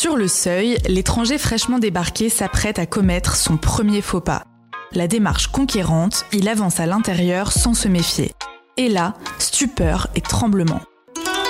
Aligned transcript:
Sur 0.00 0.16
le 0.16 0.28
seuil, 0.28 0.78
l'étranger 0.86 1.38
fraîchement 1.38 1.80
débarqué 1.80 2.28
s'apprête 2.28 2.78
à 2.78 2.86
commettre 2.86 3.34
son 3.34 3.56
premier 3.56 4.00
faux 4.00 4.20
pas. 4.20 4.44
La 4.92 5.08
démarche 5.08 5.48
conquérante, 5.48 6.24
il 6.32 6.48
avance 6.48 6.78
à 6.78 6.86
l'intérieur 6.86 7.50
sans 7.50 7.74
se 7.74 7.88
méfier. 7.88 8.30
Et 8.76 8.88
là, 8.88 9.14
stupeur 9.40 10.06
et 10.14 10.20
tremblement. 10.20 10.80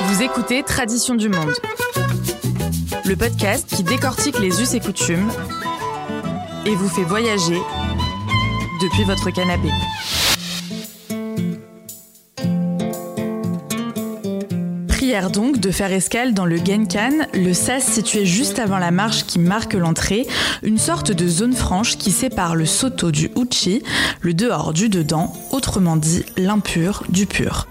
Vous 0.00 0.22
écoutez 0.22 0.62
Tradition 0.62 1.16
du 1.16 1.28
Monde, 1.28 1.52
le 3.04 3.14
podcast 3.14 3.68
qui 3.68 3.82
décortique 3.82 4.38
les 4.38 4.62
us 4.62 4.72
et 4.72 4.80
coutumes 4.80 5.30
et 6.64 6.74
vous 6.74 6.88
fait 6.88 7.04
voyager 7.04 7.60
depuis 8.80 9.04
votre 9.04 9.28
canapé. 9.28 9.68
Prière 15.10 15.32
donc 15.32 15.58
de 15.58 15.72
faire 15.72 15.90
escale 15.90 16.34
dans 16.34 16.46
le 16.46 16.56
Genkan, 16.56 17.26
le 17.34 17.52
sas 17.52 17.82
situé 17.82 18.24
juste 18.24 18.60
avant 18.60 18.78
la 18.78 18.92
marche 18.92 19.26
qui 19.26 19.40
marque 19.40 19.74
l'entrée, 19.74 20.24
une 20.62 20.78
sorte 20.78 21.10
de 21.10 21.26
zone 21.26 21.52
franche 21.52 21.98
qui 21.98 22.12
sépare 22.12 22.54
le 22.54 22.64
soto 22.64 23.10
du 23.10 23.28
uchi, 23.36 23.82
le 24.20 24.34
dehors 24.34 24.72
du 24.72 24.88
dedans, 24.88 25.32
autrement 25.50 25.96
dit 25.96 26.22
l'impur 26.36 27.02
du 27.08 27.26
pur. 27.26 27.66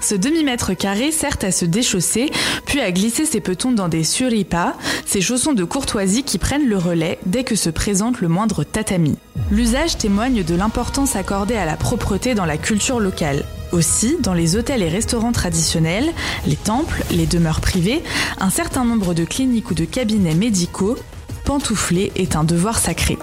Ce 0.00 0.14
demi-mètre 0.14 0.76
carré 0.76 1.10
sert 1.10 1.36
à 1.42 1.50
se 1.50 1.64
déchausser, 1.64 2.30
puis 2.64 2.80
à 2.80 2.92
glisser 2.92 3.26
ses 3.26 3.40
petons 3.40 3.72
dans 3.72 3.88
des 3.88 4.04
suripas, 4.04 4.74
ces 5.04 5.20
chaussons 5.20 5.52
de 5.52 5.64
courtoisie 5.64 6.22
qui 6.22 6.38
prennent 6.38 6.68
le 6.68 6.78
relais 6.78 7.18
dès 7.26 7.42
que 7.42 7.56
se 7.56 7.70
présente 7.70 8.20
le 8.20 8.28
moindre 8.28 8.62
tatami. 8.62 9.18
L'usage 9.50 9.98
témoigne 9.98 10.44
de 10.44 10.54
l'importance 10.54 11.16
accordée 11.16 11.56
à 11.56 11.66
la 11.66 11.76
propreté 11.76 12.36
dans 12.36 12.46
la 12.46 12.56
culture 12.56 13.00
locale. 13.00 13.44
Aussi, 13.74 14.18
dans 14.20 14.34
les 14.34 14.54
hôtels 14.54 14.84
et 14.84 14.88
restaurants 14.88 15.32
traditionnels, 15.32 16.12
les 16.46 16.54
temples, 16.54 17.02
les 17.10 17.26
demeures 17.26 17.60
privées, 17.60 18.04
un 18.38 18.48
certain 18.48 18.84
nombre 18.84 19.14
de 19.14 19.24
cliniques 19.24 19.72
ou 19.72 19.74
de 19.74 19.84
cabinets 19.84 20.36
médicaux, 20.36 20.96
pantoufler 21.44 22.12
est 22.14 22.36
un 22.36 22.44
devoir 22.44 22.78
sacré. 22.78 23.18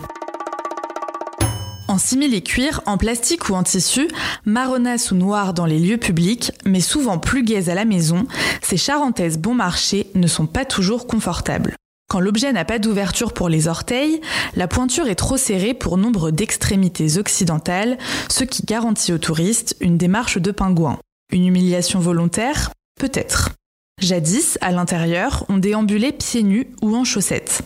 En 1.87 1.97
simili 1.97 2.43
cuir, 2.43 2.81
en 2.85 2.97
plastique 2.97 3.47
ou 3.47 3.53
en 3.53 3.63
tissu, 3.63 4.09
marronasse 4.43 5.11
ou 5.11 5.15
noir 5.15 5.53
dans 5.53 5.65
les 5.65 5.79
lieux 5.79 5.97
publics, 5.97 6.51
mais 6.65 6.81
souvent 6.81 7.17
plus 7.17 7.43
gaises 7.43 7.69
à 7.69 7.73
la 7.73 7.85
maison, 7.85 8.27
ces 8.61 8.75
charentaises 8.75 9.37
bon 9.37 9.55
marché 9.55 10.07
ne 10.15 10.27
sont 10.27 10.47
pas 10.47 10.65
toujours 10.65 11.07
confortables. 11.07 11.77
Quand 12.11 12.19
l'objet 12.19 12.51
n'a 12.51 12.65
pas 12.65 12.77
d'ouverture 12.77 13.31
pour 13.31 13.47
les 13.47 13.69
orteils, 13.69 14.19
la 14.57 14.67
pointure 14.67 15.07
est 15.07 15.15
trop 15.15 15.37
serrée 15.37 15.73
pour 15.73 15.97
nombre 15.97 16.29
d'extrémités 16.29 17.17
occidentales, 17.17 17.97
ce 18.29 18.43
qui 18.43 18.65
garantit 18.65 19.13
aux 19.13 19.17
touristes 19.17 19.77
une 19.79 19.97
démarche 19.97 20.37
de 20.37 20.51
pingouin. 20.51 20.99
Une 21.31 21.47
humiliation 21.47 22.01
volontaire 22.01 22.71
Peut-être. 22.99 23.51
Jadis, 24.01 24.57
à 24.59 24.73
l'intérieur, 24.73 25.45
on 25.47 25.57
déambulait 25.57 26.11
pieds 26.11 26.43
nus 26.43 26.67
ou 26.81 26.97
en 26.97 27.05
chaussettes. 27.05 27.63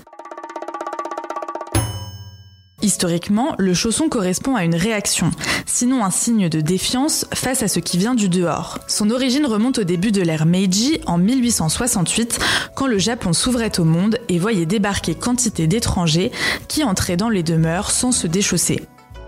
Historiquement, 2.86 3.56
le 3.58 3.74
chausson 3.74 4.10
correspond 4.10 4.56
à 4.56 4.64
une 4.64 4.76
réaction, 4.76 5.32
sinon 5.66 6.06
un 6.06 6.12
signe 6.12 6.50
de 6.50 6.62
défiance 6.62 7.26
face 7.34 7.64
à 7.64 7.68
ce 7.68 7.80
qui 7.80 7.98
vient 7.98 8.14
du 8.14 8.30
dehors. 8.30 8.78
Son 8.88 9.10
origine 9.10 9.48
remonte 9.48 9.80
au 9.80 9.84
début 9.84 10.12
de 10.12 10.22
l'ère 10.22 10.46
Meiji 10.46 11.02
en 11.08 11.18
1868, 11.18 12.38
quand 12.76 12.86
le 12.86 13.00
Japon 13.00 13.34
s'ouvrait 13.34 13.80
au 13.80 13.86
monde 13.86 14.20
et 14.30 14.38
voyait 14.38 14.68
débarquer 14.68 15.16
quantité 15.16 15.66
d'étrangers 15.66 16.32
qui 16.68 16.84
entraient 16.84 17.18
dans 17.18 17.30
les 17.30 17.42
demeures 17.42 17.90
sans 17.90 18.12
se 18.12 18.28
déchausser. 18.28 18.84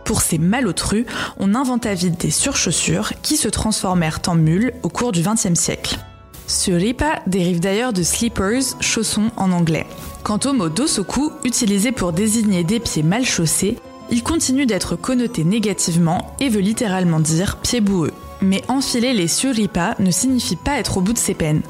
Pour 0.05 0.21
ces 0.21 0.37
malotrus, 0.37 1.07
on 1.39 1.55
inventa 1.55 1.95
vite 1.95 2.21
des 2.21 2.29
surchaussures 2.29 3.11
qui 3.23 3.37
se 3.37 3.47
transformèrent 3.47 4.21
en 4.27 4.35
mules 4.35 4.71
au 4.83 4.89
cours 4.89 5.11
du 5.11 5.23
XXe 5.23 5.59
siècle. 5.59 5.97
Ce 6.45 6.69
ripa 6.69 7.23
dérive 7.25 7.59
d'ailleurs 7.59 7.91
de 7.91 8.03
slippers, 8.03 8.77
chaussons 8.81 9.31
en 9.35 9.51
anglais. 9.51 9.87
Quant 10.27 10.39
au 10.43 10.51
mot 10.51 10.67
dosoku, 10.67 11.31
utilisé 11.45 11.93
pour 11.93 12.11
désigner 12.11 12.65
des 12.65 12.81
pieds 12.81 13.01
mal 13.01 13.23
chaussés, 13.23 13.77
il 14.11 14.23
continue 14.23 14.65
d'être 14.65 14.97
connoté 14.97 15.45
négativement 15.45 16.35
et 16.41 16.49
veut 16.49 16.59
littéralement 16.59 17.21
dire 17.21 17.59
pieds 17.59 17.79
boueux. 17.79 18.11
Mais 18.41 18.61
enfiler 18.67 19.13
les 19.13 19.29
suripa 19.29 19.95
ne 19.99 20.11
signifie 20.11 20.57
pas 20.57 20.79
être 20.79 20.97
au 20.97 21.01
bout 21.01 21.13
de 21.13 21.17
ses 21.17 21.33
peines. 21.33 21.61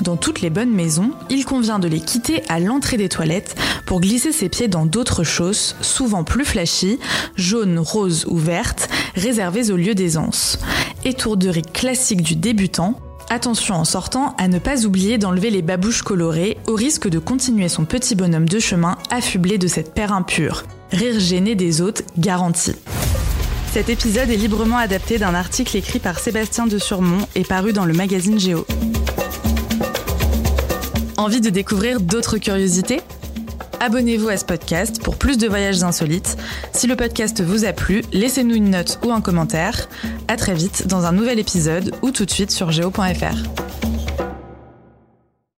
Dans 0.00 0.16
toutes 0.16 0.42
les 0.42 0.50
bonnes 0.50 0.70
maisons, 0.70 1.10
il 1.28 1.44
convient 1.44 1.80
de 1.80 1.88
les 1.88 1.98
quitter 1.98 2.44
à 2.48 2.60
l'entrée 2.60 2.98
des 2.98 3.08
toilettes 3.08 3.56
pour 3.84 4.00
glisser 4.00 4.30
ses 4.30 4.48
pieds 4.48 4.68
dans 4.68 4.86
d'autres 4.86 5.24
chausses, 5.24 5.74
souvent 5.80 6.22
plus 6.22 6.44
flashy, 6.44 7.00
jaunes, 7.34 7.80
roses 7.80 8.26
ou 8.28 8.36
vertes, 8.36 8.88
réservées 9.16 9.72
au 9.72 9.76
lieu 9.76 9.96
d'aisance. 9.96 10.60
Étourderie 11.04 11.62
classique 11.62 12.22
du 12.22 12.36
débutant, 12.36 13.00
Attention 13.30 13.74
en 13.74 13.84
sortant 13.84 14.34
à 14.38 14.48
ne 14.48 14.58
pas 14.58 14.84
oublier 14.84 15.18
d'enlever 15.18 15.50
les 15.50 15.62
babouches 15.62 16.02
colorées 16.02 16.58
au 16.66 16.74
risque 16.74 17.08
de 17.08 17.18
continuer 17.18 17.68
son 17.68 17.84
petit 17.84 18.14
bonhomme 18.14 18.48
de 18.48 18.58
chemin 18.58 18.96
affublé 19.10 19.58
de 19.58 19.66
cette 19.66 19.94
paire 19.94 20.12
impure. 20.12 20.64
Rire 20.92 21.18
gêné 21.18 21.54
des 21.54 21.80
hôtes 21.80 22.04
garanti. 22.18 22.72
Cet 23.72 23.88
épisode 23.88 24.30
est 24.30 24.36
librement 24.36 24.76
adapté 24.76 25.18
d'un 25.18 25.34
article 25.34 25.76
écrit 25.76 25.98
par 25.98 26.18
Sébastien 26.20 26.66
de 26.66 26.78
Surmont 26.78 27.26
et 27.34 27.42
paru 27.42 27.72
dans 27.72 27.84
le 27.84 27.94
magazine 27.94 28.38
Géo. 28.38 28.66
Envie 31.16 31.40
de 31.40 31.50
découvrir 31.50 32.00
d'autres 32.00 32.38
curiosités? 32.38 33.00
Abonnez-vous 33.84 34.30
à 34.30 34.38
ce 34.38 34.46
podcast 34.46 35.02
pour 35.02 35.16
plus 35.16 35.36
de 35.36 35.46
voyages 35.46 35.82
insolites. 35.82 36.38
Si 36.72 36.86
le 36.86 36.96
podcast 36.96 37.42
vous 37.42 37.66
a 37.66 37.74
plu, 37.74 38.02
laissez-nous 38.14 38.54
une 38.54 38.70
note 38.70 38.98
ou 39.04 39.12
un 39.12 39.20
commentaire. 39.20 39.90
À 40.26 40.38
très 40.38 40.54
vite 40.54 40.86
dans 40.86 41.04
un 41.04 41.12
nouvel 41.12 41.38
épisode 41.38 41.94
ou 42.00 42.10
tout 42.10 42.24
de 42.24 42.30
suite 42.30 42.50
sur 42.50 42.72
geo.fr. 42.72 43.63